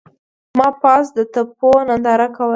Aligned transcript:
ما 0.57 0.67
پاس 0.81 1.05
د 1.17 1.19
تپو 1.33 1.69
ننداره 1.87 2.27
کوله. 2.35 2.49